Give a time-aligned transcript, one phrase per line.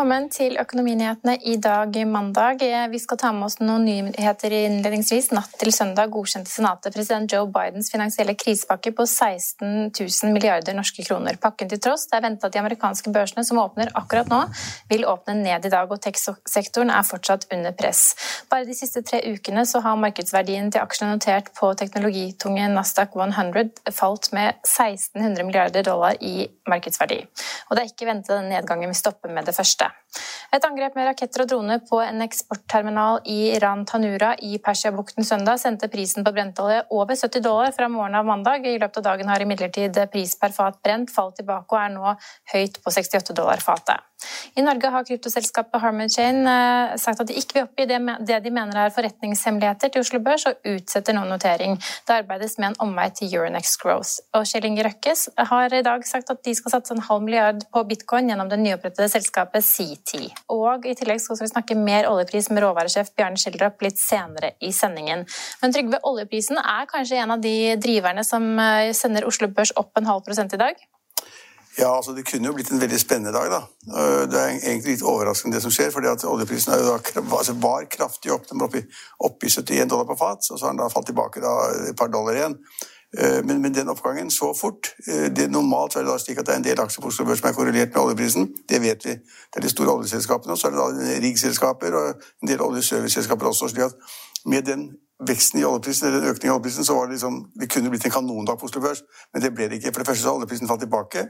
[0.00, 2.62] Velkommen til Økonominyhetene i dag, mandag.
[2.88, 5.26] Vi skal ta med oss noen nyheter innledningsvis.
[5.36, 11.04] Natt til søndag godkjente Senatet president Joe Bidens finansielle krisepakke på 16 000 milliarder norske
[11.04, 11.36] kroner.
[11.42, 14.38] Pakken til tross, det er ventet at de amerikanske børsene som åpner akkurat nå,
[14.88, 18.14] vil åpne ned i dag, og tech-sektoren er fortsatt under press.
[18.48, 23.92] Bare de siste tre ukene så har markedsverdien til aksjene notert på teknologitunge Nasdaq 100
[24.00, 27.20] falt med 1600 milliarder dollar i markedsverdi.
[27.68, 30.09] Og det er ikke ventet den nedgangen vi stopper med det første første.
[30.50, 35.60] Et angrep med raketter og droner på en eksportterminal i Iran Tanura i Persiabukten søndag
[35.62, 38.66] sendte prisen på brentolje over 70 dollar fra morgenen av mandag.
[38.66, 42.14] I løpet av dagen har imidlertid pris per fat brent falt tilbake og er nå
[42.54, 44.10] høyt på 68 dollar fatet.
[44.58, 48.52] I Norge har kryptoselskapet Harmon Chain eh, sagt at de ikke vil oppgi det de
[48.52, 51.78] mener er forretningshemmeligheter til Oslo Børs, og utsetter nå notering.
[52.06, 54.18] Det arbeides med en omvei til Euronext Growth.
[54.36, 57.64] Og Kjell Inge Røkkes har i dag sagt at de skal satse en halv milliard
[57.72, 59.64] på bitcoin gjennom det nyopprettede selskapet
[60.00, 60.30] CT.
[60.52, 64.72] Og i tillegg skal vi snakke mer oljepris med råvaresjef Bjarne Schjelderup litt senere i
[64.72, 65.26] sendingen.
[65.62, 69.96] Men Trygve, oljeprisen er kanskje en av de driverne som eh, sender Oslo Børs opp
[69.98, 70.80] en halv prosent i dag?
[71.78, 73.50] Ja, altså Det kunne jo blitt en veldig spennende dag.
[73.50, 73.60] da.
[74.26, 75.92] Det er egentlig litt overraskende det som skjer.
[75.94, 76.98] fordi at Oljeprisen da,
[77.38, 78.48] altså var kraftig opp.
[78.48, 78.74] Den var
[79.18, 81.54] oppe i 71 dollar på fat, og så har den da falt tilbake da,
[81.88, 82.58] et par dollar igjen.
[83.18, 86.46] Øh, men, men, den oppgangen så fort øh, det Normalt er det da slik at
[86.46, 88.54] det er en del aksjer på Oslo Børs som er korrelert med oljeprisen.
[88.68, 89.10] Det vet vi.
[89.10, 90.52] Det er de store oljeselskapene.
[90.52, 93.68] Og så er det da riggselskaper og en del oljeserviceselskaper også.
[93.68, 93.94] slik at
[94.46, 94.90] med den
[95.28, 98.14] veksten i oljeprisen, eller økningen i oljeprisen, så var det liksom, det kunne blitt en
[98.14, 99.02] kanondag på Oslo Børs.
[99.32, 99.92] Men det ble det ikke.
[99.92, 101.26] For det første så oljeprisen falt tilbake.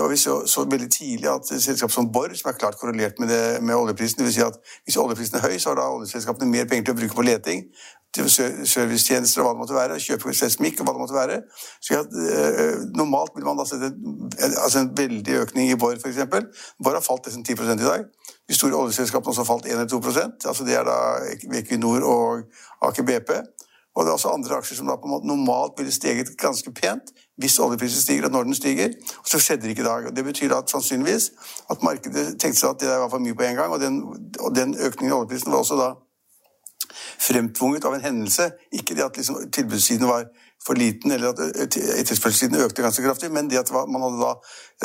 [0.00, 3.28] Og Vi så, så veldig tidlig at selskap som Borr, som er klart korrelert med,
[3.28, 4.34] det, med oljeprisen, dvs.
[4.34, 7.18] Si at hvis oljeprisen er høy, så har da oljeselskapene mer penger til å bruke
[7.18, 7.64] på leting,
[8.14, 11.36] til servicetjenester og hva det måtte være, kjøpe seismikk og hva det måtte være.
[11.78, 13.90] Så at, eh, Normalt vil man da sette
[14.48, 16.18] altså en veldig økning i Borr, f.eks.
[16.82, 18.06] Borr har falt nesten 10 i dag.
[18.50, 20.96] De store oljeselskapene har også falt 1 eller 2% altså Det er da
[21.60, 22.42] Equinor og
[22.82, 23.34] Aker BP.
[23.96, 26.70] Og det er også andre aksjer som da på en måte normalt ville steget ganske
[26.72, 27.10] pent
[27.40, 28.92] hvis oljeprisen stiger, og når den stiger.
[29.18, 30.06] Og så skjedde det ikke i dag.
[30.06, 31.30] og Det betyr at sannsynligvis
[31.70, 33.72] at markedet tenkte seg at det var for mye på en gang.
[33.72, 34.02] Og den,
[34.40, 35.88] og den økningen i oljeprisen var også da
[37.20, 38.50] fremtvunget av en hendelse.
[38.72, 40.28] Ikke det at liksom tilbudssiden var
[40.66, 44.34] for liten, eller at etterspørselssiden økte ganske kraftig, men det at man hadde da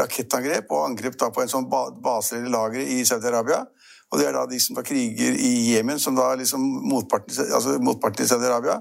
[0.02, 3.66] rakettangrep og angrep da på en sånn base eller lager i Saudi-Arabia.
[4.16, 7.74] Og det er da de som var kriger i Jemen, som da liksom motparten, altså
[7.76, 8.78] i Saudi-Arabia.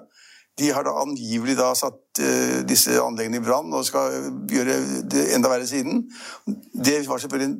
[0.59, 4.77] De har da angivelig da satt uh, disse anleggene i brann og skal gjøre
[5.11, 6.05] det enda verre siden.
[6.47, 7.57] Det var selvfølgelig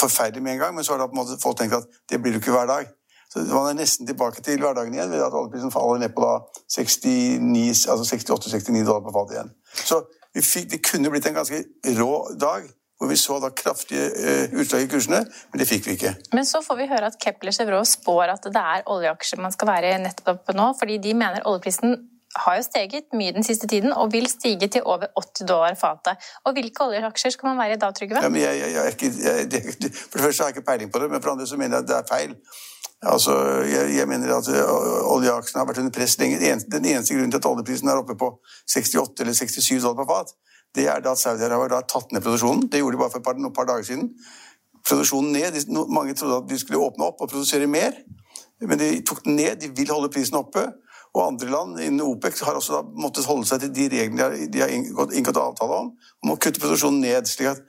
[0.00, 2.18] forferdelig med en gang, men så har da på en måte folk tenkt at det
[2.18, 2.90] blir jo ikke hver dag.
[3.30, 6.26] Så Man er nesten tilbake til hverdagen igjen ved at oljeprisen faller ned på
[6.74, 9.54] 68-69 altså dollar på fatet igjen.
[9.86, 10.02] Så
[10.36, 11.62] fikk, det kunne blitt en ganske
[12.00, 12.66] rå dag
[13.02, 16.14] hvor vi så da kraftige uh, utslag i kursene, men det fikk vi ikke.
[16.38, 19.72] Men så får vi høre at Kepler Chevrolet spår at det er oljeaksjer man skal
[19.72, 21.96] være nettopp nå, fordi de mener oljeprisen
[22.44, 26.30] har jo steget mye den siste tiden og vil stige til over 80 dollar fatet.
[26.46, 28.22] Og Hvilke oljeaksjer skal man være i da, Trygve?
[28.22, 31.28] Ja, jeg, jeg, jeg, for det første har jeg ikke peiling på det, men for
[31.28, 32.36] det andre så mener jeg at det er feil.
[33.02, 33.34] Altså,
[33.98, 36.38] jeg, mener at øh, oljeaksjene har vært under press lenge.
[36.72, 38.30] Den eneste grunnen til at oljeprisen er oppe på
[38.70, 40.30] 68 eller 67 dollar på fat,
[40.74, 42.68] det er at Saudi-Arabia har tatt ned produksjonen.
[42.72, 44.08] Det gjorde de bare for et par, par dager siden.
[44.88, 45.58] Produksjonen ned.
[45.88, 47.92] Mange trodde at de skulle åpne opp og produsere mer,
[48.60, 49.56] men de tok den ned.
[49.60, 50.64] De vil holde prisen oppe.
[51.12, 54.62] Og andre land innen OPEC har også da måttet holde seg til de reglene de
[54.62, 55.90] har inngått, inngått avtale om,
[56.24, 57.28] om å kutte produksjonen ned.
[57.28, 57.60] slik at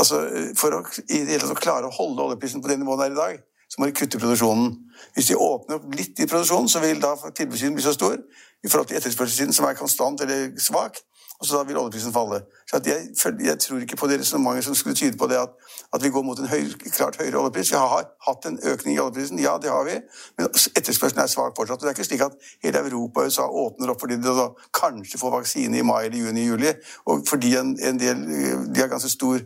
[0.00, 0.22] altså,
[0.56, 3.20] For å, i det hele tatt klare å holde oljeprisen på det nivået den i
[3.20, 4.72] dag, så må de kutte produksjonen.
[5.14, 8.70] Hvis de åpner opp litt i produksjonen, så vil da tilbudssiden bli så stor i
[8.70, 10.96] forhold til etterspørselssiden, som er konstant eller svak,
[11.40, 12.40] og så da vil oljeprisen falle.
[12.66, 13.08] Så jeg,
[13.46, 15.52] jeg, tror ikke på det resonnementet som skulle tyde på det at,
[15.94, 16.66] at vi går mot en høy,
[16.96, 17.70] klart høyere oljepris.
[17.70, 19.94] Vi har hatt en økning i oljeprisen, ja, det har vi,
[20.38, 21.78] men etterspørselen er svak fortsatt.
[21.78, 22.34] Og det er ikke slik at
[22.64, 24.48] hele Europa og USA åpner opp fordi de da
[24.80, 26.74] kanskje får vaksine i mai eller juni, juli,
[27.06, 28.26] og fordi en, en del
[28.74, 29.38] de har ganske stor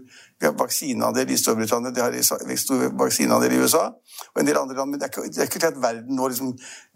[0.42, 3.84] vi har vaksineandel i Storbritannia, de har stor vaksineandel i USA
[4.32, 4.90] og en del andre land.
[4.90, 6.48] Men det er ikke, det er ikke til at verden nå liksom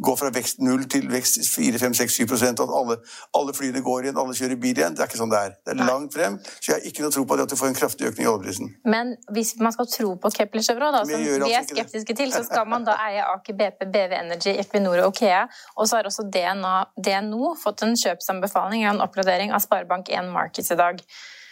[0.08, 2.96] går fra vekst null til vekst 4-5-6-7 og at alle,
[3.38, 4.96] alle, flyene går igjen, alle kjører bil igjen.
[4.96, 5.54] Det er ikke sånn det er.
[5.62, 7.70] Det er langt frem, så jeg har ikke noe tro på det at du får
[7.70, 8.74] en kraftig økning i oljeprisen.
[8.96, 12.42] Men hvis man skal tro på Kepler Chevron, da, som vi, er skeptiske til, så
[12.50, 15.46] skal man da eie Aker BP, BV Energy, Equinor og Okea.
[15.78, 20.74] Og så har også DNO, DNO fått en kjøpsanbefaling og en oppgradering av Sparebank1 Markets
[20.74, 21.02] i dag.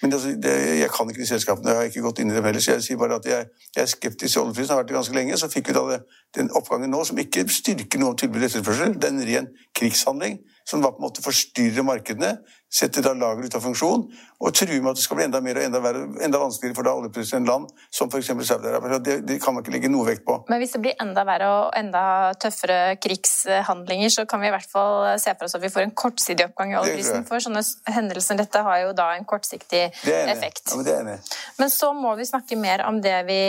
[0.04, 2.44] Men altså, det, jeg kan ikke de selskapene, jeg har ikke gått inn i dem
[2.44, 2.60] heller.
[2.60, 5.16] Så jeg sier bare at jeg, jeg er skeptisk til oljeprisen, har vært det ganske
[5.16, 5.38] lenge.
[5.40, 6.00] Så fikk vi da
[6.36, 8.98] den oppgangen nå som ikke styrker noe tilbud og etterspørsel.
[9.00, 9.48] Det er en ren
[9.80, 12.38] krigshandling som da på en måte forstyrrer markedene.
[12.74, 14.00] setter da lager ut av funksjon
[14.42, 16.86] og truer med at det skal bli enda mer og enda, verre, enda vanskeligere for
[16.88, 18.32] da oljeproduserende land som f.eks.
[18.48, 18.98] Saudi-Arabia.
[18.98, 20.40] Det, det, kan man ikke legge noe vekt på.
[20.50, 22.02] Men hvis det blir enda verre og enda
[22.42, 25.94] tøffere krigshandlinger, så kan vi i hvert fall se for oss at vi får en
[26.02, 27.28] kortsidig oppgang i oljeprisen.
[27.28, 27.62] For sånne
[27.94, 30.66] hendelser dette har jo da en kortsiktig effekt.
[30.72, 31.16] Ja, men, det er enig.
[31.58, 33.40] Men så må vi snakke mer om det vi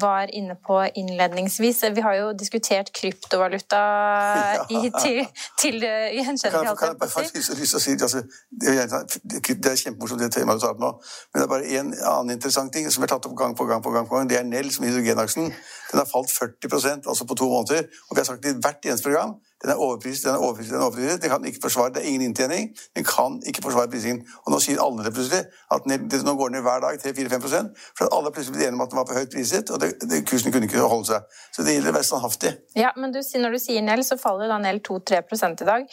[0.00, 1.84] var inne på innledningsvis.
[1.96, 3.82] Vi har jo diskutert kryptovaluta
[4.58, 4.66] ja.
[4.68, 5.22] i, til,
[5.60, 6.74] til gjenkjennelig.
[6.78, 10.66] Kan jeg bare faktisk lyst til å si altså, det, er kjempemorsomt det temaet du
[10.66, 10.92] tar opp nå.
[11.32, 13.82] Men det er bare en annen interessant ting som er tatt opp gang på gang.
[13.82, 14.28] på gang på gang.
[14.28, 15.52] Det er Nell, som er hydrogenaksen.
[15.90, 17.88] Den har falt 40% altså på to måneder.
[18.08, 19.36] Og vi har sagt i hvert eneste program.
[19.64, 21.22] Den er overpriset, den er overpriset, den er overpriset.
[21.22, 22.64] Den kan ikke forsvare, Det er ingen inntjening.
[22.96, 24.20] Den kan ikke forsvare prisingen.
[24.44, 25.42] Og nå sier alle det plutselig.
[25.74, 28.84] at den, Nå går den ned hver dag 3-4-5 For alle plutselig blitt enige om
[28.84, 31.20] at den var for høyt priset, og det, det, kursen kunne ikke holde seg.
[31.54, 32.52] Så det gjelder å være standhaftig.
[32.76, 35.22] Ja, men du, når du sier Nell, så faller da Nell 2-3
[35.62, 35.88] i dag.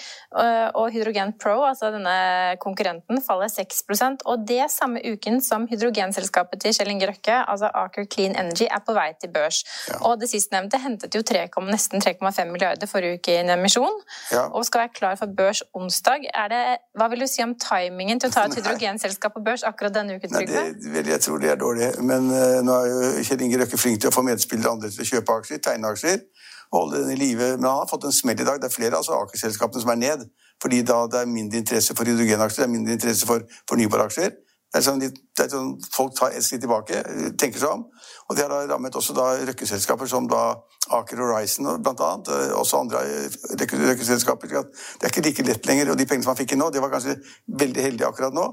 [0.76, 2.18] Og Hydrogen Pro, altså denne
[2.60, 8.10] konkurrenten, faller 6% Og det samme uken som hydrogenselskapet til Kjell Inge Røkke, altså Aker
[8.12, 9.64] Clean Energy, er på vei til børs.
[9.90, 9.98] Ja.
[10.08, 13.98] Og det sistnevnte hentet jo 3, nesten 3,5 milliarder forrige uke i en emisjon
[14.32, 14.46] ja.
[14.48, 16.28] og skal være klar for børs onsdag.
[16.54, 16.62] Det,
[17.00, 20.20] hva vil du si om timingen til å ta et hydrogenselskap på børs akkurat denne
[20.20, 20.36] uken?
[20.38, 21.92] Nei, jeg tror det er dårlig.
[22.06, 25.06] Men uh, nå er jo Kjell Inge Røkke flink til å få medspillere andre til
[25.06, 26.22] å kjøpe aksjer, tegne aksjer.
[26.72, 27.56] holde den i live.
[27.58, 28.62] Men han har fått en smell i dag.
[28.62, 30.30] Det er flere altså Aker-selskapene som er ned.
[30.62, 34.32] Fordi da det er mindre interesse for hydrogenaksjer, det er mindre interesse for fornybare aksjer.
[34.72, 37.02] Det er sånn, det er sånn Folk tar et skritt tilbake,
[37.40, 37.82] tenker seg om.
[38.30, 40.54] Og det har rammet også da røkkeselskaper som da
[40.96, 42.32] Aker Horizon blant annet.
[42.56, 43.04] Også andre
[43.52, 44.54] røkkeselskaper.
[44.54, 45.92] Det er ikke like lett lenger.
[45.92, 47.18] Og de pengene som man fikk inn nå, det var kanskje
[47.62, 48.48] veldig heldig akkurat nå.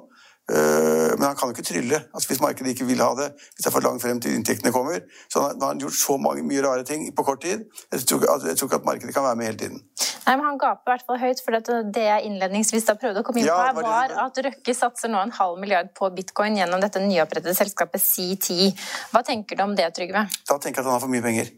[0.48, 3.28] Eh, men han kan jo ikke trylle altså hvis markedet ikke vil ha det.
[3.36, 5.02] Hvis det er for langt frem til inntektene kommer.
[5.28, 7.66] Så han har gjort så mange, mye rare ting på kort tid.
[7.92, 9.82] Jeg tror, jeg tror, ikke at markedet kan være med hele tiden.
[10.24, 11.44] Nei, men Han gaper i hvert fall høyt.
[11.44, 11.60] for
[11.92, 15.20] Det jeg innledningsvis da prøvde å komme inn på, her, var at Røkke satser nå
[15.20, 18.72] en halv milliard på bitcoin gjennom dette nyopprettede selskapet C10.
[19.12, 20.28] Hva tenker du om det, Trygve?
[20.48, 21.52] Da tenker jeg at han har for mye penger.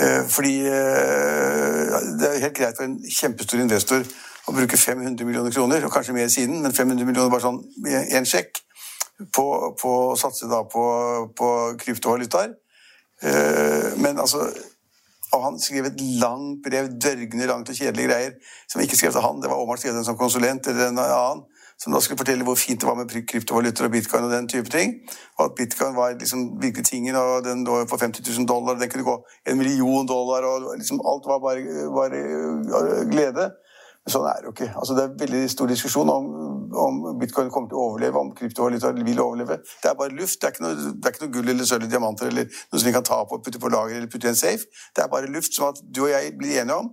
[0.00, 4.06] Eh, fordi eh, det er helt greit for en kjempestor investor
[4.44, 8.28] å bruke 500 millioner kroner, og kanskje mer siden, men 500 millioner bare sånn én
[8.28, 8.60] sjekk,
[9.32, 9.44] på,
[9.78, 10.84] å satse da på,
[11.38, 11.48] på
[11.80, 12.56] kryptovalutaer.
[13.24, 14.48] Eh, men altså
[15.34, 18.36] og han skrev et langt brev, dørgende langt og kjedelige greier,
[18.70, 19.40] som ikke skrev til han.
[19.42, 21.42] Det var Omar skrevet som konsulent eller en annen,
[21.80, 24.70] som da skulle fortelle hvor fint det var med kryptovalutaer og bitcoin og den type
[24.70, 24.94] ting.
[25.38, 28.80] Og at bitcoin var liksom virkelig tingen, og den lå på 50 000 dollar, og
[28.80, 29.16] den kunne gå
[29.50, 32.22] en million dollar, og liksom alt var bare, bare
[33.10, 33.50] glede.
[34.04, 34.66] Sånn er det jo ikke.
[34.76, 36.26] Altså, det er veldig stor diskusjon om,
[36.76, 39.56] om, bitcoin kommer til å overleve, om kryptovaluta vil overleve.
[39.80, 40.36] Det er bare luft.
[40.42, 42.88] Det er ikke noe, er ikke noe gull eller sølv eller diamanter eller noe som
[42.90, 44.68] vi kan ta på og putte på lager eller putte i en safe.
[44.92, 46.92] Det er bare luft, som at du og jeg blir enige om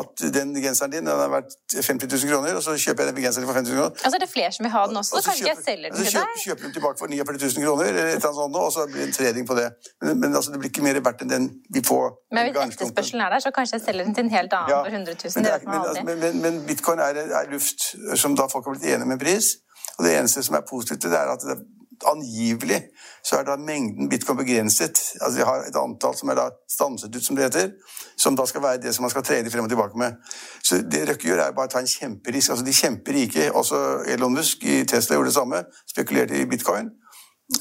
[0.00, 3.24] at den genseren din den har vært 50 000 kroner, og så kjøper jeg den
[3.26, 4.04] genseren for 50 000 kroner.
[4.06, 6.16] Altså det er flere som vil ha den også, så kanskje jeg selger den til
[6.16, 6.30] deg?
[6.36, 8.86] Så kjøper du tilbake for 49 000 kroner, eller et eller annet sånt, og så
[8.92, 9.66] blir det en trading på det.
[10.04, 12.08] Men, men altså, det blir ikke mer verdt enn den vi får.
[12.32, 14.80] Men hvis etterspørselen er der, så kanskje jeg selger den til en helt annen ja,
[14.80, 15.36] for 100 000.
[15.36, 17.92] Men, er, men, altså, men, men, bitcoin er, er, luft
[18.24, 19.52] som da folk har blitt enige med pris.
[19.98, 21.60] Og det eneste som er positivt, det er at det
[22.08, 22.80] angivelig
[23.24, 25.00] så er da mengden bitcoin begrenset.
[25.20, 27.70] Altså De har et antall som er da stanset ut, som det heter,
[28.16, 30.18] som da skal være det som man skal trade frem og tilbake med.
[30.62, 32.50] Så det Røkke gjør, er bare å ta en kjemperisk.
[32.50, 33.82] Altså De kjemperike, også
[34.14, 36.90] Elon Musk i Tesla gjorde det samme, spekulerte i bitcoin.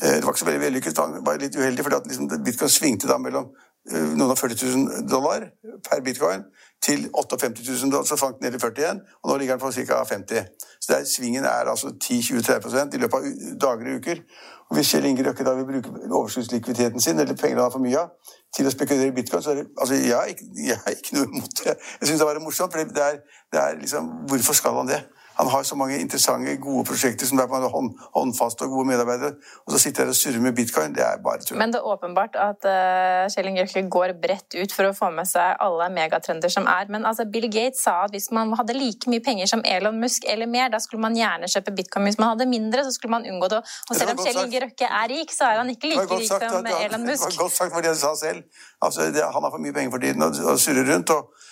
[0.02, 3.20] Eh, det var ikke så veldig vellykket, var litt uheldig, for liksom bitcoin svingte da
[3.22, 3.52] mellom
[3.92, 5.50] eh, noen og 40 000 dollar
[5.90, 6.46] per bitcoin
[6.82, 9.62] til 58 000 dollar, så fant den ned i 40 igjen, og nå ligger den
[9.62, 10.04] på ca.
[10.04, 10.46] 50
[10.82, 13.28] Så der, svingen er altså 10-20-30 i løpet av
[13.62, 14.24] dager og uker.
[14.70, 17.84] Og Hvis Kjell Inge Røkke da vil bruke overskuddslikviditeten sin, eller pengene han har for
[17.84, 21.18] mye av, til å spekulere i bitcoin, så er det altså, jeg, har ikke, ikke
[21.18, 21.76] noe imot det.
[22.02, 23.20] Jeg syns det var morsomt, for det er,
[23.54, 25.02] det er liksom Hvorfor skal han det?
[25.42, 29.34] Han har så mange interessante, gode prosjekter som er på hånd, håndfaste og gode medarbeidere.
[29.66, 30.94] Og så sitter jeg og surrer med bitcoin.
[30.94, 31.58] Det er bare tull.
[31.58, 35.26] Men det er åpenbart at uh, Kjell Inge går bredt ut for å få med
[35.32, 36.86] seg alle megatrender som er.
[36.94, 40.30] Men altså, Bill Gates sa at hvis man hadde like mye penger som Elon Musk
[40.30, 42.06] eller mer, da skulle man gjerne kjøpe bitcoin.
[42.12, 43.64] Hvis man hadde mindre, så skulle man unngå det.
[43.90, 46.70] Og selv om Kjell Inge Røkke er rik, så er han ikke like rik som
[46.70, 47.26] Elon Musk.
[47.26, 48.46] Det var godt sagt for det han sa selv.
[48.78, 51.18] Altså, det, han har for mye penger for tiden og, og surrer rundt.
[51.18, 51.50] og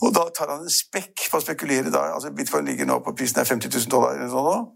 [0.00, 1.92] og da tar han en spekk på å spekulere.
[1.92, 4.16] da, altså Bitcoin ligger nå på prisen er 50 000 dollar.
[4.16, 4.70] eller sånn.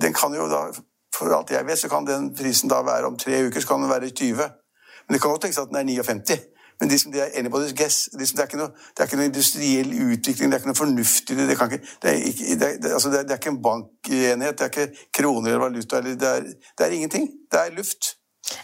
[0.00, 0.70] Den kan jo da,
[1.12, 3.82] For alt jeg vet, så kan den prisen da være om tre uker så kan
[3.82, 4.36] den være 20.
[5.06, 6.38] Men det kan godt tenkes at den er 59.
[6.80, 8.08] Men de som er anybody's guess.
[8.12, 11.36] De det, er noe, det er ikke noe industriell utvikling, det er ikke noe fornuftig
[11.36, 14.72] det, ikke, det, er, ikke, det, er, altså det, er, ikke en bankenhet, det er
[14.72, 16.00] ikke kroner eller valuta.
[16.00, 17.28] Eller er, det er ingenting.
[17.52, 18.14] Det er luft.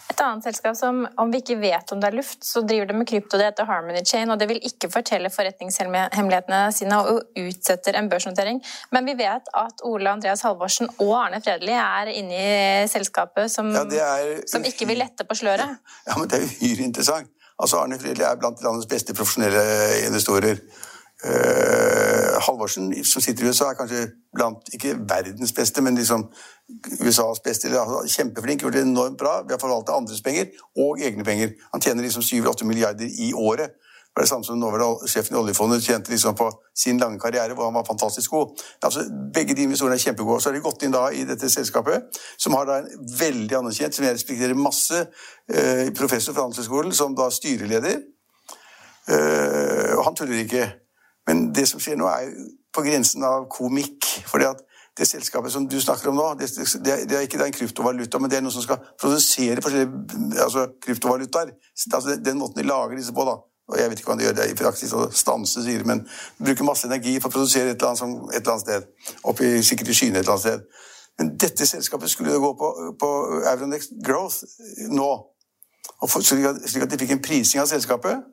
[0.09, 2.95] Et annet selskap som, om vi ikke vet om det er luft, så driver det
[2.99, 3.37] med krypto.
[3.39, 8.59] Det heter Harmony Chain, og det vil ikke fortelle forretningshemmelighetene sine og utsetter en børsnotering.
[8.91, 13.71] Men vi vet at Ole Andreas Halvorsen og Arne Fredli er inne i selskapet som,
[13.71, 13.85] ja,
[14.19, 15.79] er, som ikke vil lette på sløret.
[16.09, 17.29] Ja, men det er uhyre interessant.
[17.59, 19.63] Altså, Arne Fredli er blant landets beste profesjonelle
[20.07, 20.59] investorer.
[21.19, 22.18] Uh,
[22.49, 26.27] Halvorsen, som sitter i USA, er kanskje blant ikke verdens beste, men liksom
[27.01, 27.69] USAs beste.
[28.15, 31.53] Kjempeflink, gjort det enormt bra Vi har forvaltet andres penger og egne penger.
[31.73, 33.77] Han tjener liksom 7-8 milliarder i året.
[34.09, 37.53] Det var det samme som nåværende sjefen i oljefondet tjente liksom på sin lange karriere,
[37.53, 38.63] hvor han var fantastisk god.
[38.83, 39.03] Altså,
[39.33, 40.41] begge de investorene er kjempegode.
[40.41, 42.89] Så har de gått inn da i dette selskapet, som har da en
[43.19, 45.05] veldig anerkjent, som jeg respekterer masse,
[45.53, 48.01] uh, professor fra Handelshøyskolen, som da styreleder.
[49.09, 50.67] Uh, han tuller ikke.
[51.29, 52.33] Men det som skjer nå, er
[52.73, 54.07] på grensen av komikk.
[54.27, 54.65] fordi at
[54.97, 56.49] det selskapet som du snakker om nå, det,
[56.83, 59.61] det, det er ikke det er en kryptovaluta, men det er noe som skal produsere
[59.63, 61.53] forskjellige altså, kryptovalutaer.
[61.93, 63.37] Altså, den måten de lager disse på, da.
[63.69, 66.47] Og jeg vet ikke hva de gjør det i praksis, å stanse, sier men de
[66.47, 69.15] bruker masse energi for å produsere et eller annet, som, et eller annet sted.
[69.29, 70.85] Oppi, sikkert i skyene et eller annet sted.
[71.21, 73.09] Men dette selskapet skulle gå på, på
[73.53, 74.41] Euronext Growth
[74.89, 75.09] nå.
[75.99, 78.25] Og for, slik, at, slik at de fikk en prising av selskapet,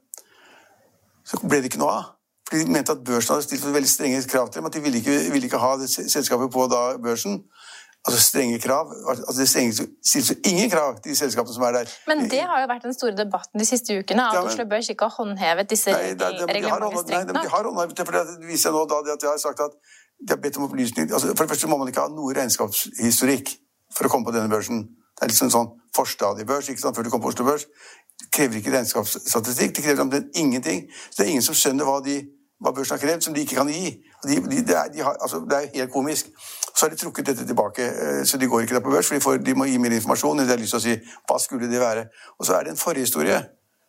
[1.27, 2.16] så ble det ikke noe av.
[2.49, 4.69] Fordi de mente at børsen hadde stilt for veldig strenge krav til dem.
[4.69, 7.41] At de ville ikke, ville ikke ha selskapet på da børsen.
[8.07, 8.93] Altså strenge krav.
[9.11, 11.95] Altså det stilles jo ingen krav til de selskapene som er der.
[12.07, 14.67] Men det har jo vært den store debatten de siste ukene, at ja, men, Oslo
[14.71, 17.35] Børs ikke har håndhevet disse reglementene strengt nok.
[17.35, 19.75] Nei, De har håndhevet det, for det viser nå da at jeg har sagt at
[20.23, 23.51] de har bedt om opplysninger altså For det første må man ikke ha noe regnskapshistorikk
[23.97, 24.87] for å komme på denne børsen.
[25.17, 27.67] Det er liksom sånn forstadiebørs ikke sant, før du kommer på Oslo Børs.
[28.33, 29.77] Krever ikke regnskapsstatistikk.
[29.77, 30.87] Det krever omtrent ingenting.
[31.11, 32.21] Så det er ingen som skjønner hva de
[32.61, 33.91] hva børsen har krevd, som de ikke kan gi.
[34.27, 36.31] De, de, er, har, altså, det, er, helt komisk.
[36.73, 39.15] Så har de trukket dette tilbake, eh, så de går ikke der på børs, for
[39.15, 40.41] de, får, de må gi mer informasjon.
[40.41, 40.97] De har lyst til å si
[41.29, 42.07] hva skulle det være.
[42.39, 43.43] Og så er det en forhistorie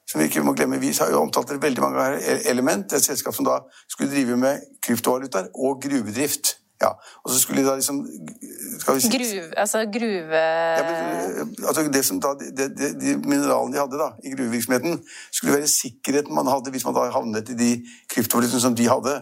[0.07, 0.79] som vi ikke må glemme.
[0.83, 2.43] Vi har jo omtalt det veldig mange ganger.
[2.51, 6.57] Element, et selskap som da skulle drive med kryptovalutaer og gruvedrift.
[6.81, 6.91] Ja,
[7.23, 10.41] og så skulle de da liksom si, Gruve Altså gruve...
[10.77, 14.99] Ja, men, altså det som da, de, de, de, mineralene de hadde da, i gruvevirksomheten,
[15.31, 17.71] skulle være sikkerheten man hadde hvis man da havnet i de
[18.13, 19.15] kryptovalutaene som de hadde.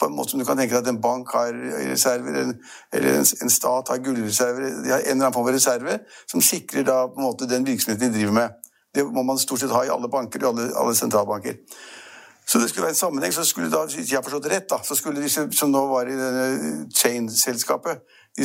[0.00, 1.50] På en måte som du kan tenke deg at en bank har
[1.90, 2.54] reserver,
[2.92, 4.70] eller en, en stat har gullreserver.
[4.84, 5.98] De har en eller annen form for reserve
[6.30, 8.54] som sikrer da på en måte den virksomheten de driver med.
[8.94, 11.58] Det må man stort sett ha i alle banker og alle, alle sentralbanker.
[12.46, 13.34] Så det skulle være en sammenheng.
[13.34, 16.08] Så skulle da, hvis jeg har forstått rett, da, så skulle disse som nå var
[16.08, 16.46] i denne
[16.94, 18.04] chain-selskapet,
[18.36, 18.44] de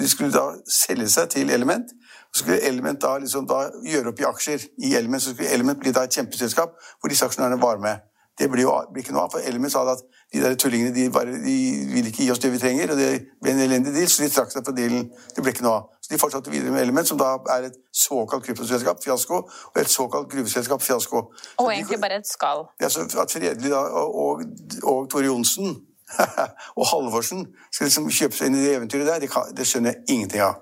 [0.00, 1.92] de skulle da selge seg til Element.
[2.32, 5.22] Så skulle Element da, liksom, da gjøre opp i aksjer i Element.
[5.22, 8.00] Så skulle Element bli da et kjempeselskap hvor disse aksjonærene var med.
[8.38, 10.00] Det blir jo blir ikke noe av, for Element sa at
[10.32, 11.56] de der tullingene de, bare, de
[11.92, 12.94] vil ikke gi oss det vi trenger.
[12.94, 13.10] og Det
[13.42, 15.10] ble en elendig deal, så de trakk seg på dealen.
[15.36, 15.90] Det ble ikke noe av.
[16.00, 19.92] Så de fortsatte videre med Element, som da er et såkalt kryptoselskap, fiasko, og et
[19.92, 21.26] såkalt gruveselskap, fiasko.
[21.28, 22.66] Og så egentlig bare et skall.
[22.80, 24.44] Ja, så At Fredelig da, og, og,
[24.82, 25.76] og Tore Johnsen
[26.78, 29.92] og Halvorsen skal liksom kjøpe seg inn i det eventyret der, det, kan, det skjønner
[29.92, 30.60] jeg ingenting av.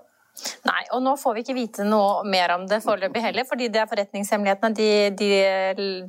[0.68, 3.82] Nei, og nå får vi ikke vite noe mer om det foreløpig heller, fordi det
[3.82, 4.76] er forretningshemmelighetene.
[4.76, 4.88] De,
[5.20, 5.30] de,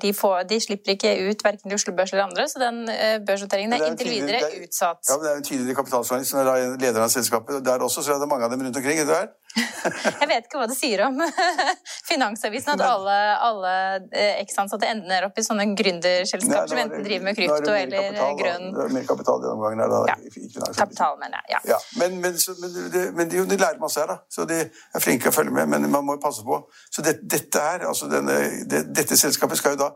[0.02, 3.18] de, får, de, slipper ikke ut verken til Oslo Børs eller andre, så den uh,
[3.28, 5.04] børsnoteringen er, er inntil videre er, utsatt.
[5.10, 8.06] Ja, men Det er jo en tidligere kapitaljournalist som er leder av selskapet der også,
[8.06, 9.02] så er det mange av dem rundt omkring.
[9.02, 9.38] Det hvert.
[9.56, 11.18] Jeg vet ikke hva det sier om
[12.10, 13.16] Finansavisen at alle,
[13.48, 13.74] alle
[14.12, 18.68] eh, eksansatte ender opp i sånne gründerselskaper som enten driver med krypto eller kapital, grønn
[18.76, 19.96] Det er mer kapital denne gangen.
[19.96, 20.70] Da, ja.
[20.78, 21.56] Kapital, mener jeg.
[21.56, 21.62] Ja.
[21.74, 21.80] ja.
[22.00, 24.22] Men, men, så, men, det, men de, de, lærer masse her, da.
[24.32, 25.68] Så de er flinke å følge med.
[25.74, 26.62] Men man må passe på.
[26.92, 28.38] Så det, dette her, altså denne,
[28.72, 29.92] det, dette selskapet skal jo da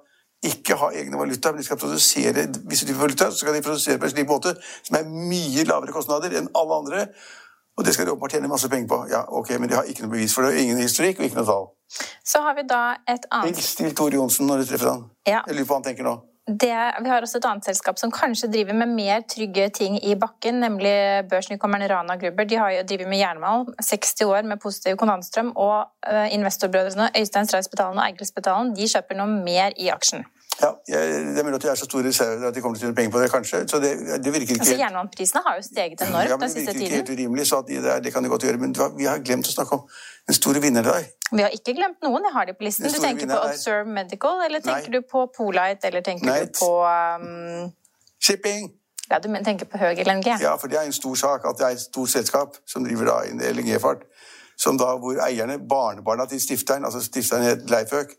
[0.45, 3.31] ikke ha egne valuta, men de skal produsere visse typer valuta.
[3.31, 6.79] Så skal de produsere på en slik måte som er mye lavere kostnader enn alle
[6.83, 7.07] andre.
[7.77, 9.01] Og det skal de åpenbart tjene masse penger på.
[9.11, 10.61] Ja, ok, Men de har ikke noe bevis for det.
[10.61, 11.67] Ingen historikk og ikke noe tall.
[12.25, 15.03] Så har vi da et annet Hils til Tore Johnsen når du treffer han.
[15.27, 15.41] Ja.
[15.47, 16.15] Jeg lurer på hva han tenker nå.
[16.45, 20.13] Det, vi har også et annet selskap som kanskje driver med mer trygge ting i
[20.15, 22.45] bakken, nemlig børsnykommeren Rana Gruber.
[22.45, 27.49] De har jo drevet med jernmalm 60 år med positiv kontantstrøm, og uh, investorbrødrene Øystein
[27.49, 30.21] Streisbetalen og Eigil de kjøper noe mer i aksjen.
[30.61, 32.87] Ja, Det er mulig at de er så store reserver at de kommer til å
[32.87, 33.59] tjene penger på det, kanskje.
[33.67, 33.91] Så det,
[34.23, 36.67] det virker ikke altså, Jernbaneprisene har jo steget enormt ja, den siste tiden.
[36.67, 38.61] Det virker ikke helt urimelig, så det, er, det kan de godt gjøre.
[38.61, 39.83] Men vi har glemt å snakke om
[40.29, 41.09] den store vinneren der.
[41.31, 42.87] Vi har ikke glemt noen, jeg har de på listen.
[42.87, 44.95] Du tenker på Observe Medical, eller tenker Nei.
[44.95, 46.39] du på Polite, eller tenker Nei.
[46.47, 47.69] du på um...
[48.23, 48.71] Shipping!
[49.09, 50.31] Ja, du tenker på Høg LNG?
[50.41, 53.11] Ja, for det er en stor sak at det er et stort selskap som driver
[53.11, 54.07] da LNG-fart,
[54.57, 58.15] som da hvor eierne, barnebarna til stifteren, altså stifteren het Leif Høg,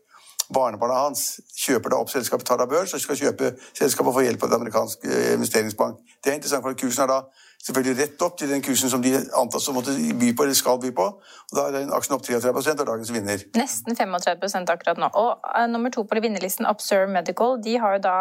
[0.53, 4.43] barnebarna hans kjøper da opp selskapet, Tara børs og skal kjøpe selskapet og få hjelp
[4.45, 5.99] av en amerikansk eh, investeringsbank.
[6.23, 7.19] Det er interessant, for kursen er da
[7.67, 10.79] selvfølgelig rett opp til den kursen som de antas å måtte by på, eller skal
[10.81, 11.07] by på.
[11.17, 13.43] og Da er den aksjen opp 33 av dagens vinner.
[13.57, 15.09] Nesten 35 akkurat nå.
[15.19, 18.17] Og uh, nummer to på vinnerlisten, Observe Medical, de har jo da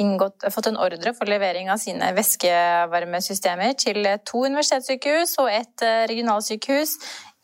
[0.00, 6.96] inngått, fått en ordre for levering av sine væskevarmesystemer til to universitetssykehus og et regionalsykehus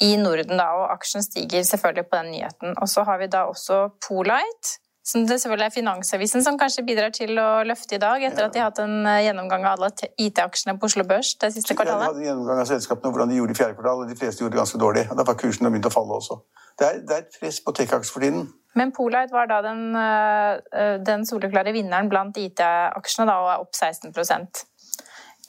[0.04, 0.58] i Norden.
[0.60, 2.76] Da, og aksjen stiger selvfølgelig på den nyheten.
[2.78, 4.78] Og så har vi da også Polite
[5.08, 8.48] som det selvfølgelig er Finansavisen som kanskje bidrar til å løfte i dag, etter ja.
[8.48, 11.76] at de har hatt en eh, gjennomgang av alle IT-aksjene på Oslo Børs det siste
[11.78, 12.02] kvartalet?
[12.02, 14.18] De hadde en gjennomgang av selskapene og hvordan de gjorde i fjerde kvartal, og de
[14.18, 15.06] fleste gjorde det ganske dårlig.
[15.08, 16.38] og Derfor har kursen begynt å falle også.
[16.78, 18.44] Det er, det er et press på tech-aksjer for tiden.
[18.76, 24.66] Men Polite var da den, eh, den soleklare vinneren blant IT-aksjene, og er opp 16%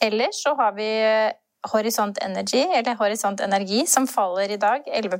[0.00, 0.88] Ellers så har vi
[1.68, 5.18] Horisont Energy, eller Horisont Energi, som faller i dag 11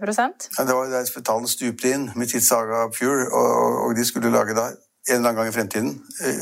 [0.59, 4.31] ja, Det var der tallene stupte inn med sitt Saga Pure, og, og, de skulle
[4.33, 5.91] lage da en eller annen gang i fremtiden,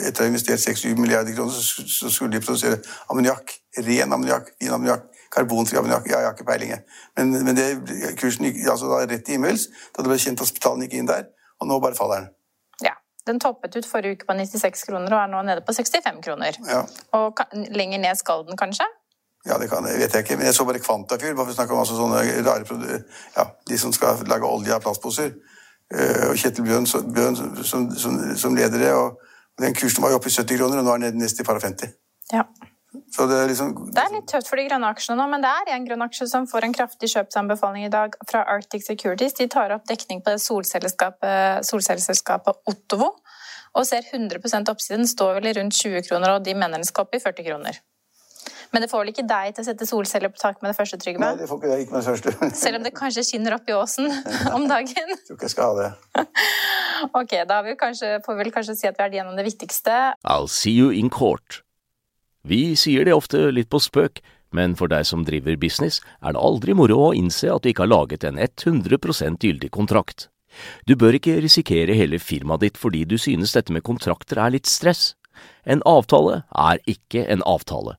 [0.07, 2.79] etter å ha investert 6-7 milliarder kroner, så skulle de produsere
[3.11, 3.55] ammoniakk.
[3.79, 6.09] Ren ammoniakk, fin ammoniakk, karbonfri ammoniakk.
[6.11, 6.75] Ja, jeg har ikke peiling,
[7.19, 7.69] men, men det,
[8.19, 11.11] kursen gikk altså da rett i himmels da det ble kjent at Spetalen gikk inn
[11.11, 12.31] der, og nå bare faller den.
[12.91, 12.95] Ja.
[13.29, 16.59] Den toppet ut forrige uke på 96 kroner og er nå nede på 65 kroner.
[16.71, 16.85] Ja.
[17.19, 17.43] Og
[17.75, 18.87] lenger ned skal den kanskje?
[19.49, 20.37] Ja, det kan, vet jeg ikke.
[20.37, 21.35] Men jeg så bare Kvantafyr.
[21.35, 23.01] Bare for å snakke om altså sånne rare
[23.37, 25.31] ja, De som skal lage olje av plastposer.
[25.89, 28.93] Uh, og Kjetil Bjørn, Bjørn som, som, som, leder det.
[28.93, 29.09] og
[29.61, 31.61] Den kursen var jo oppe i 70 kroner, og nå er den nede i par
[31.65, 31.95] 50.
[32.35, 32.45] Ja.
[33.13, 33.93] Så det, er liksom...
[33.95, 36.27] det er litt tøft for de grønne aksjene nå, men det er en grønn aksje
[36.29, 39.37] som får en kraftig kjøpsanbefaling i dag fra Arctic Securities.
[39.37, 43.09] De tar opp dekning på det solcelleselskapet Ottovo
[43.77, 45.07] og ser 100% oppsiden.
[45.07, 47.75] står vel i rundt 20 kroner, og de mener den skal opp i 40 kroner.
[48.73, 50.99] Men det får vel ikke deg til å sette solceller på taket med det første,
[51.01, 51.23] Trygve?
[51.23, 52.35] Nei, det får ikke jeg ikke med det første.
[52.63, 54.11] Selv om det kanskje skinner opp i åsen
[54.57, 55.13] om dagen?
[55.15, 56.27] Jeg tror ikke jeg skal ha det.
[57.23, 59.99] ok, da vi kanskje, får vi vel kanskje si at vi er gjennom det viktigste.
[60.29, 61.63] I'll see you in court.
[62.49, 64.23] Vi sier det ofte litt på spøk,
[64.57, 67.85] men for deg som driver business, er det aldri moro å innse at du ikke
[67.85, 70.29] har laget en 100% gyldig kontrakt.
[70.89, 74.69] Du bør ikke risikere hele firmaet ditt fordi du synes dette med kontrakter er litt
[74.71, 75.13] stress.
[75.69, 77.99] En avtale er ikke en avtale.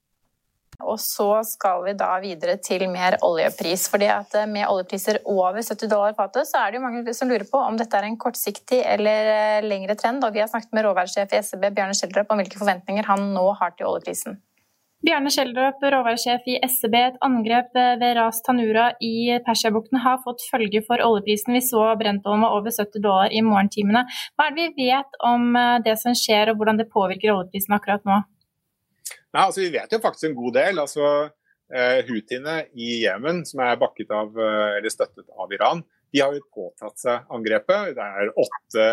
[0.91, 3.87] Og så skal vi da videre til mer oljepris.
[3.91, 7.29] fordi at eh, Med oljepriser over 70 dollar fatet, så er det jo mange som
[7.31, 10.23] lurer på om dette er en kortsiktig eller eh, lengre trend.
[10.23, 13.51] og Vi har snakket med råværsjef i SEB Bjarne Schjelderup om hvilke forventninger han nå
[13.59, 14.41] har til oljeprisen.
[15.01, 16.95] Bjarne Schjelderup, råværsjef i SEB.
[16.99, 21.55] Et angrep ved Ras Tanura i Persiabukten har fått følge for oljeprisen.
[21.57, 24.03] Vi så Brentholm var over 70 dollar i morgentimene.
[24.35, 27.73] Hva er det vi vet om eh, det som skjer, og hvordan det påvirker oljeprisen
[27.79, 28.19] akkurat nå?
[29.31, 30.81] Nei, altså Vi vet jo faktisk en god del.
[30.83, 31.07] altså
[31.73, 36.35] eh, Houthiene i Jemen, som er bakket av, uh, eller støttet av Iran, de har
[36.35, 37.93] jo påtatt seg angrepet.
[37.95, 38.87] Det er åtte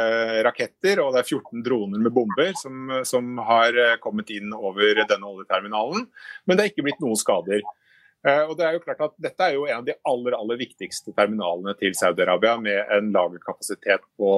[0.46, 5.02] raketter og det er 14 droner med bomber som, som har eh, kommet inn over
[5.02, 6.06] denne oljeterminalen.
[6.46, 7.64] Men det er ikke blitt noen skader.
[8.28, 11.12] Og det er jo klart at Dette er jo en av de aller aller viktigste
[11.14, 14.32] terminalene til Saudi-Arabia, med en lagerkapasitet på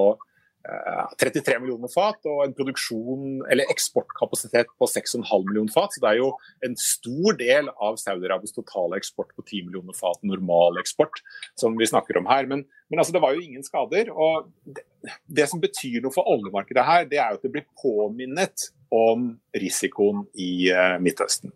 [1.20, 5.94] 33 eh, millioner fat og en produksjon, eller eksportkapasitet på 6,5 millioner fat.
[5.94, 6.32] Så det er jo
[6.66, 11.22] en stor del av Saudi-Arabias totale eksport på 10 millioner fat, normal eksport,
[11.60, 12.48] som vi snakker om her.
[12.50, 14.12] Men, men altså, det var jo ingen skader.
[14.14, 14.84] og det,
[15.26, 19.32] det, som betyr noe for oljemarkedet her, det er jo at det blir påminnet om
[19.56, 21.54] risikoen i uh, Midtøsten.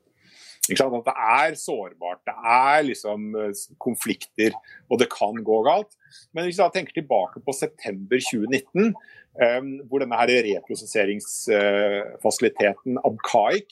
[0.65, 4.55] At det er sårbart, det er liksom eh, konflikter,
[4.89, 5.93] og det kan gå galt.
[6.33, 8.95] Men hvis vi tenker tilbake på september 2019, um,
[9.35, 13.69] hvor denne her reprosesseringsfasiliteten uh, Abkaik,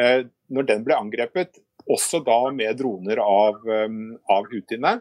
[0.00, 1.50] uh, når den ble angrepet,
[1.88, 3.54] også da med droner av,
[4.32, 5.00] av Houthiene,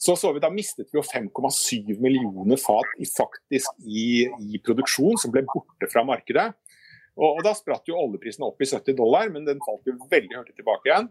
[0.00, 5.18] så så vi da mistet vi jo 5,7 millioner fat i, faktisk i, i produksjon
[5.20, 6.46] som ble borte fra markedet.
[7.18, 10.38] Og, og Da spratt jo oljeprisen opp i 70 dollar, men den falt jo veldig
[10.38, 11.10] hurtig tilbake igjen.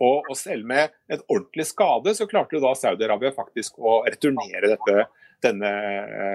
[0.00, 4.72] Og, og, selv med et ordentlig skade, så klarte jo da Saudi-Arabia faktisk å returnere
[4.72, 5.04] dette,
[5.44, 5.70] denne,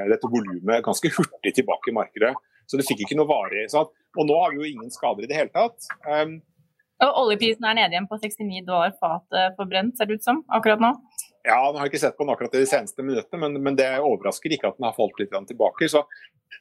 [0.09, 2.33] dette volumet ganske hurtig tilbake i markedet.
[2.65, 3.67] Så det fikk ikke noe varig.
[3.75, 5.89] Og nå har vi jo ingen skader i det hele tatt.
[6.07, 6.39] Um,
[7.03, 10.39] og oljeprisen er nede igjen på 69 dollar fatet for brent, ser det ut som,
[10.55, 10.93] akkurat nå?
[11.45, 13.75] Ja, nå har jeg ikke sett på den akkurat i de seneste minuttene, men, men,
[13.77, 15.89] det overrasker ikke at den har falt litt tilbake.
[15.91, 16.05] Så,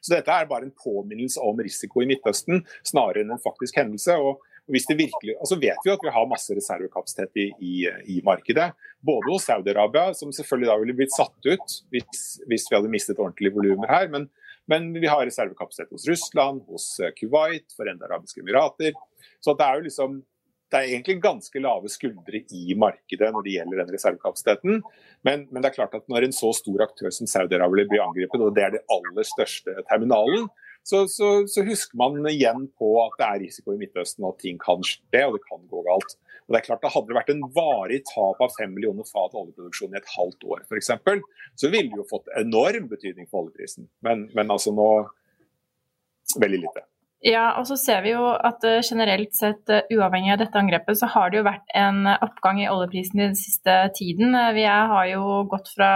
[0.00, 4.18] så, dette er bare en påminnelse om risiko i Midtøsten, snarere enn en faktisk hendelse.
[4.18, 7.72] og hvis det virkelig, altså vet vi at vi har masse reservekapasitet i, i,
[8.16, 8.70] i markedet.
[9.04, 13.20] Både hos Saudi-Arabia, som selvfølgelig da ville blitt satt ut hvis, hvis vi hadde mistet
[13.20, 14.08] ordentlige volumer her.
[14.12, 14.30] Men,
[14.70, 18.96] men, vi har reservekapasitet hos Russland, hos Kuwait, Forente arabiske emirater.
[19.44, 20.22] Så det er jo liksom
[20.72, 24.80] det er egentlig ganske lave skuldre i markedet når det gjelder den reservekapasiteten.
[25.22, 28.42] Men, men, det er klart at når en så stor aktør som Saudi-Arabia blir angrepet,
[28.42, 30.48] og det er den aller største terminalen,
[30.84, 34.44] så, så, så, husker man igjen på at det er risiko i Midtøsten, og at
[34.44, 36.16] ting kan skje og det kan gå galt.
[36.44, 39.32] Og det er klart at Hadde det vært en varig tap av 5 millioner fat
[39.32, 40.90] oljeproduksjon i et halvt år f.eks.,
[41.56, 43.88] så ville det jo fått enorm betydning for oljeprisen.
[44.04, 44.88] Men, men altså nå
[46.40, 46.84] veldig lite.
[47.24, 50.98] Ja, og så ser vi jo at uh, generelt sett, uh, uavhengig av dette angrepet,
[51.00, 54.36] så har det jo vært en oppgang i oljeprisen i den siste tiden.
[54.52, 55.94] Vi er, har jo gått fra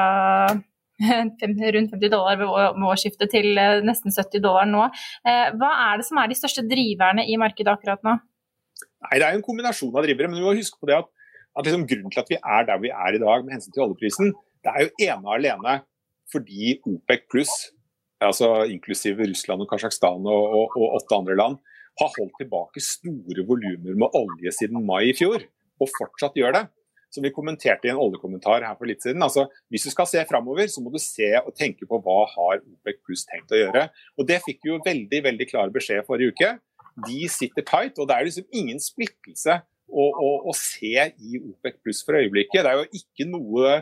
[1.02, 3.52] rundt 50 dollar ved årsskiftet til
[3.87, 4.88] nesten 70 dollar nå.
[5.24, 8.18] Hva er det som er de største driverne i markedet akkurat nå?
[9.06, 11.08] Nei, Det er jo en kombinasjon av drivere, men vi må huske på det at,
[11.58, 13.87] at liksom grunnen til at vi er der vi er i dag med hensyn til
[13.87, 14.32] oljeprisen,
[14.66, 15.80] det er jo ene og alene
[16.28, 17.52] fordi OPEC pluss
[18.20, 21.61] altså inklusive Russland og Kasjokstan og, og, og, åtte andre land,
[21.98, 25.42] har holdt tilbake store volumer med olje siden mai i fjor,
[25.78, 26.64] og fortsatt gjør det.
[27.14, 29.23] Som vi kommenterte i en oljekommentar her for litt siden.
[29.25, 32.61] altså Hvis du skal se framover, så må du se og tenke på hva har
[32.61, 33.88] OPEC pluss tenkt å gjøre.
[34.18, 36.53] Og Det fikk vi jo veldig veldig klar beskjed forrige uke.
[37.07, 41.79] De sitter tight, og det er liksom ingen splittelse å, å, å, se i OPEC
[41.85, 42.61] pluss for øyeblikket.
[42.64, 43.75] Det er jo ikke noe,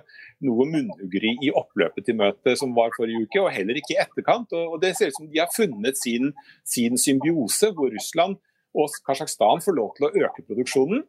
[0.47, 4.55] noe munnhuggeri i oppløpet til møtet som var forrige uke, og heller ikke i etterkant.
[4.55, 6.33] Og, og Det ser ut som de har funnet sin,
[6.67, 8.39] sin symbiose, hvor Russland
[8.77, 11.03] og Kasjokstan får lov til å øke produksjonen,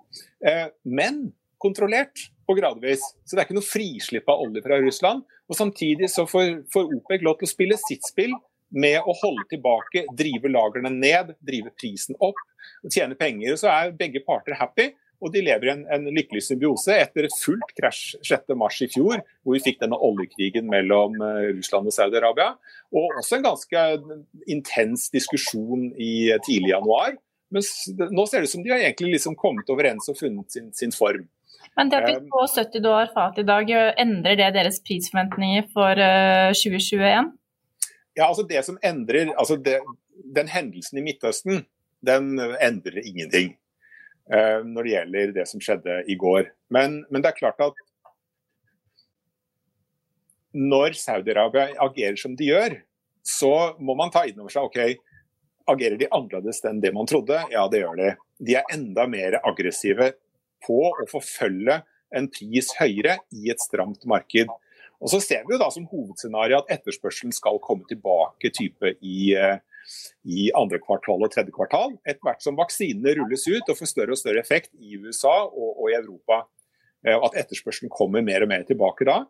[0.48, 1.28] eh, men
[1.62, 3.04] kontrollert og gradvis.
[3.26, 5.26] Så det er ikke noe frislipp av olje fra Russland.
[5.48, 8.36] Og Samtidig så får, får OPEC lov til å spille sitt spill
[8.76, 12.40] med å holde tilbake, drive lagrene ned, drive prisen opp
[12.84, 13.54] og tjene penger.
[13.54, 17.26] Og Så er begge parter happy, og de lever i en, en lykkelig symbiose etter
[17.26, 21.96] et fullt krasj 6.3 i fjor, hvor vi fikk denne oljekrigen mellom eh, Russland og
[21.96, 22.52] Saudi-Arabia.
[22.94, 23.86] Og også en ganske
[24.46, 27.18] intens diskusjon i tidlig januar.
[27.50, 27.66] Men
[28.14, 30.94] nå ser det ut som de har egentlig liksom kommet overens og funnet sin, sin
[30.94, 31.26] form.
[31.78, 33.70] Men det at vi får 70 dollar fat i dag,
[34.02, 36.00] endrer det deres prisforventninger for
[36.58, 37.06] 2021?
[37.06, 37.28] Eh,
[38.18, 39.78] ja, altså det som endrer, altså det,
[40.36, 41.62] Den hendelsen i Midtøsten
[42.08, 43.54] den endrer ingenting
[44.34, 46.50] uh, når det gjelder det som skjedde i går.
[46.74, 47.78] Men, men det er klart at
[50.58, 52.80] når Saudi-Arabia agerer som de gjør,
[53.28, 54.80] så må man ta inn over seg ok,
[55.70, 57.38] agerer de annerledes enn det man trodde?
[57.54, 58.14] Ja, det gjør de.
[58.48, 60.14] De er enda mer aggressive
[60.66, 61.82] på å forfølge
[62.16, 64.52] en pris høyere i et stramt marked.
[64.98, 69.34] Og så ser vi jo da som hovedscenario at etterspørselen skal komme tilbake type i,
[69.38, 69.60] eh,
[70.26, 71.98] i andre kvartal og tredje kvartal.
[72.02, 75.70] Etter hvert som vaksinene rulles ut og får større og større effekt i USA og,
[75.76, 76.46] og i Europa.
[77.06, 79.22] Eh, at etterspørselen kommer mer og mer tilbake da.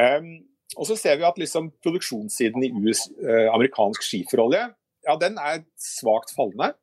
[0.00, 0.32] Um,
[0.74, 4.64] og så ser vi at liksom produksjonssiden i US, uh, amerikansk skiferolje
[5.06, 6.74] ja, den er svakt fallende.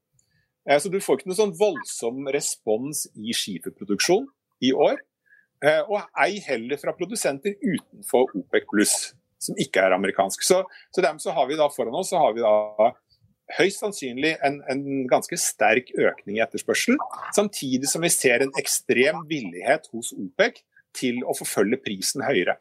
[0.69, 4.29] Uh, så du får ikke noen sånn voldsom respons i skiferproduksjon
[4.63, 5.01] i år.
[5.63, 8.95] Eh, og ei heller fra produsenter utenfor OPEC pluss,
[9.39, 10.43] som ikke er amerikansk.
[10.43, 10.59] Så,
[10.91, 12.89] så dermed så har vi da foran oss så har vi da
[13.57, 16.99] høyst sannsynlig en, en, ganske sterk økning i etterspørselen,
[17.35, 20.63] samtidig som vi ser en ekstrem villighet hos OPEC
[20.95, 22.57] til å forfølge prisen høyere.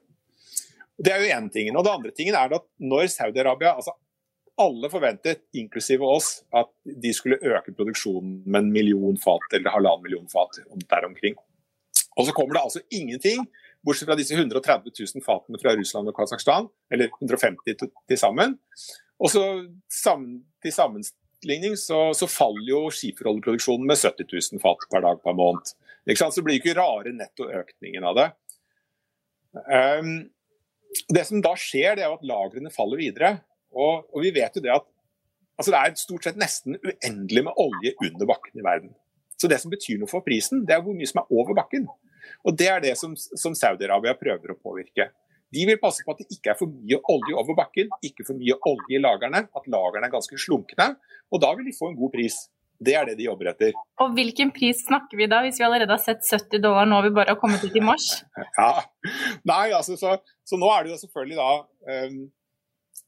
[1.03, 1.73] Det er jo én ting.
[1.75, 3.97] Og det andre tingen er at når Saudi-Arabia altså
[4.61, 10.05] alle forventet, inklusive oss, at de skulle øke produksjonen med en million fat eller halvannen
[10.05, 10.61] million fat
[10.91, 11.38] der omkring.
[12.17, 13.47] Og så kommer det altså ingenting,
[13.83, 18.59] bortsett fra disse 130 000 fatene fra Russland og Kasakhstan, eller 150 til sammen.
[19.23, 19.43] Og så
[20.62, 25.73] til sammenligning så, så faller jo skiferoljeproduksjonen med 70 000 fat per dag per måned.
[26.12, 28.29] Så det blir ikke rare nettoøkningen av det.
[29.53, 30.15] Um,
[31.12, 33.37] det som da skjer, det er at lagrene faller videre.
[33.73, 34.87] Og, og vi vet jo det at
[35.59, 38.95] altså det er stort sett nesten uendelig med olje under bakken i verden.
[39.39, 41.89] Så det som betyr noe for prisen, det er hvor mye som er over bakken.
[42.47, 45.11] Og Det er det som, som Saudi-Arabia prøver å påvirke.
[45.53, 48.39] De vil passe på at det ikke er for mye olje over bakken, ikke for
[48.39, 50.95] mye olje i lagrene, at lagrene er ganske slunkne.
[51.33, 52.39] Og da vil de få en god pris.
[52.83, 53.77] Det er det de jobber etter.
[54.03, 57.13] Og hvilken pris snakker vi da, hvis vi allerede har sett 70 dollar nå vi
[57.15, 58.09] bare har kommet ut i mars?
[58.59, 58.87] Ja,
[59.49, 61.51] Nei, altså, så, så nå er det jo selvfølgelig da
[62.09, 62.19] um,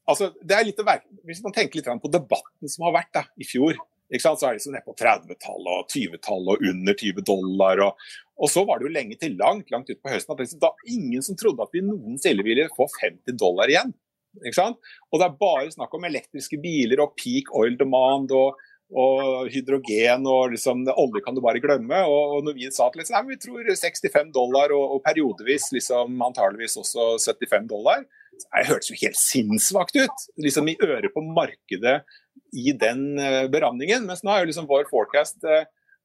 [0.09, 3.13] altså, det er litt å være, Hvis man tenker litt på debatten som har vært
[3.15, 3.77] da, i fjor,
[4.13, 7.81] så er det liksom nede på 30-tallet og 20-tallet og under 20 dollar.
[7.87, 8.03] Og,
[8.37, 10.71] og, så var det jo lenge til langt langt ut på høsten at liksom, da
[10.85, 13.95] ingen som trodde at vi noensinne ville få 50 dollar igjen.
[14.35, 18.59] Og det er bare snakk om elektriske biler og peak oil demand og,
[18.93, 22.03] og hydrogen og liksom, olje kan du bare glemme.
[22.05, 26.19] Og, og når vi sa at liksom, vi tror 65 dollar og, og periodevis liksom,
[26.29, 28.05] antageligvis også 75 dollar,
[28.43, 30.25] det hørtes jo helt sinnssvakt ut.
[30.41, 32.01] Liksom i øret på markedet
[32.55, 34.07] i den uh, beramningen.
[34.07, 35.63] Mens nå er jo liksom vår forecast uh,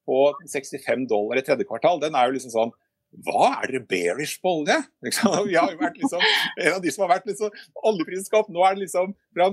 [0.08, 2.76] på 65 dollar i tredje kvartal, den er jo liksom sånn
[3.26, 4.76] hva er dere bearish på olje?
[5.02, 6.22] Vi har jo vært liksom,
[6.62, 7.56] en av de som har vært liksom,
[7.90, 8.52] oljeprisskap.
[8.54, 9.48] Nå er det liksom fra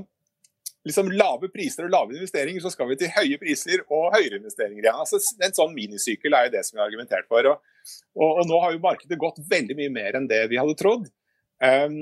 [0.88, 4.86] liksom lave priser og lave investeringer, så skal vi til høye priser og høyere investeringer
[4.86, 5.00] igjen.
[5.02, 7.50] Altså, en sånn minisykkel er jo det som vi har argumentert for.
[7.52, 7.74] Og,
[8.16, 11.10] og, og, nå har jo markedet gått veldig mye mer enn det vi hadde trodd.
[11.58, 11.98] Um,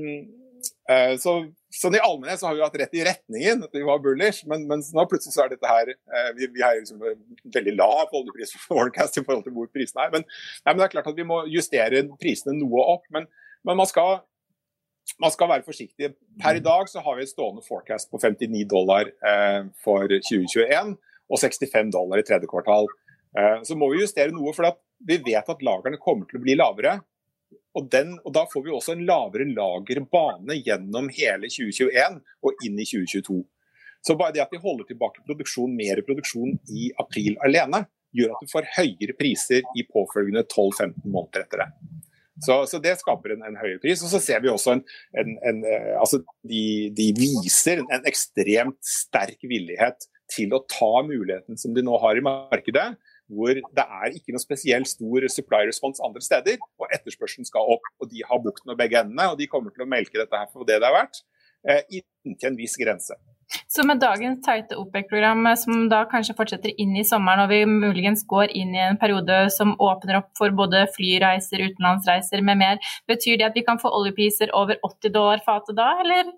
[1.21, 1.32] så,
[1.73, 4.67] sånn I allmennhet så har vi hatt rett i retningen, at vi var bullish, men,
[4.69, 7.01] men nå plutselig så er dette her uh, Vi, vi har liksom
[7.56, 10.13] veldig lav oljepris for forecast i forhold til hvor prisene er.
[10.13, 13.10] Men, nei, men, det er klart at vi må justere prisene noe opp.
[13.13, 13.30] Men,
[13.65, 14.19] men man skal
[15.21, 16.12] man skal være forsiktig.
[16.41, 20.95] Per i dag så har vi et stående forecast på 59 dollar eh, for 2021
[21.30, 22.89] og 65 dollar i tredje kvartal.
[23.38, 24.71] Eh, så må vi justere noe, for
[25.06, 26.97] vi vet at lagrene kommer til å bli lavere.
[27.75, 32.79] Og, den, og, Da får vi også en lavere lagerbane gjennom hele 2021 og inn
[32.79, 33.41] i 2022.
[34.05, 37.84] Så bare det at vi holder tilbake produksjon, mer produksjon i april alene,
[38.15, 41.69] gjør at du får høyere priser i påfølgende 12-15 måneder etter det.
[42.43, 44.03] Så, så, det skaper en, en, høyere pris.
[44.03, 44.84] Og så ser vi også en,
[45.19, 51.60] en, en eh, altså de, de, viser en ekstremt sterk villighet til å ta muligheten
[51.60, 52.89] som de nå har i markedet.
[53.25, 57.88] Hvor det er ikke noe spesielt stor supply response andre steder, og etterspørselen skal opp.
[57.99, 60.51] og De har bukten og begge endene, og de kommer til å melke dette her
[60.51, 61.23] for det det er verdt,
[61.67, 63.17] eh, inntil en viss grense.
[63.69, 67.61] Så med dagens tighte OPEC-program, eh, som da kanskje fortsetter inn i sommeren, og vi
[67.69, 72.81] muligens går inn i en periode som åpner opp for både flyreiser, utenlandsreiser med mer,
[73.09, 76.33] betyr det at vi kan få oljepriser over 80 dollar fatet da, eller?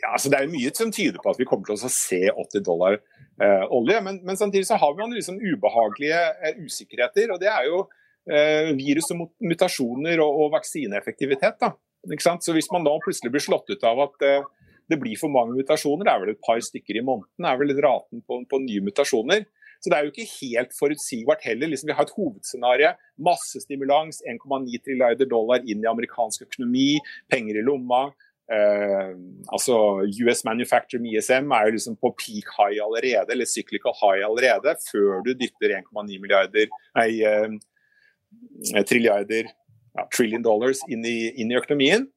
[0.00, 2.64] Ja, altså Det er mye som tyder på at vi kommer til å se 80
[2.64, 7.32] dollar eh, olje, men, men, samtidig så har man liksom ubehagelige eh, usikkerheter.
[7.34, 7.82] og Det er jo
[8.30, 11.60] eh, virus og mutasjoner og, og vaksineeffektivitet.
[11.60, 11.74] da,
[12.08, 12.44] ikke sant?
[12.44, 14.48] Så Hvis man da plutselig blir slått ut av at eh,
[14.90, 16.02] det blir for mange mutasjoner.
[16.06, 17.46] Det er vel et par stykker i måneden.
[17.46, 19.44] Er vel raten på, på nye mutasjoner.
[19.80, 21.70] Så det er jo ikke helt forutsigbart heller.
[21.70, 22.90] Liksom, vi har et hovedscenario.
[23.30, 26.98] Masse stimulans, 1,9 trilliarder dollar inn i amerikansk økonomi,
[27.32, 28.08] penger i lomma.
[28.50, 29.10] Eh,
[29.54, 34.74] altså US Manufacturing ISM er jo liksom på peak high allerede, eller cyclical high allerede,
[34.88, 36.66] før du dytter 1,9 milliarder
[36.98, 42.08] nei, eh, trilliarder ja, trillion dollars inn i, inn i økonomien.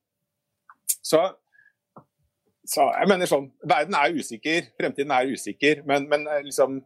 [1.04, 1.22] Så
[2.64, 6.82] så jeg mener sånn, Verden er usikker, fremtiden er usikker, men, men eh, liksom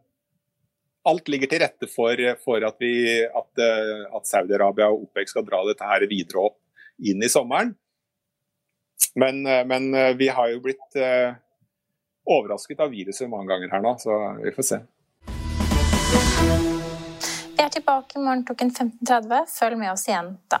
[1.08, 5.62] Alt ligger til rette for, for at, at, eh, at Saudi-Arabia og OPEC skal dra
[5.64, 6.58] dette her videre opp
[7.00, 7.70] inn i sommeren.
[9.14, 11.34] Men, eh, men vi har jo blitt uh,
[12.28, 14.80] overrasket av viruset mange ganger her nå, så vi får se.
[17.58, 19.48] Vi er tilbake i morgen klokken 15.30.
[19.50, 20.60] Følg med oss igjen da.